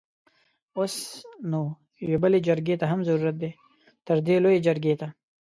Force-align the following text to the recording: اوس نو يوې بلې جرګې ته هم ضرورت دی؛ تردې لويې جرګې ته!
اوس 0.77 0.93
نو 1.51 1.61
يوې 2.03 2.17
بلې 2.23 2.39
جرګې 2.47 2.75
ته 2.81 2.85
هم 2.91 2.99
ضرورت 3.07 3.35
دی؛ 3.41 3.51
تردې 4.05 4.35
لويې 4.43 4.63
جرګې 4.67 4.93
ته! 4.99 5.07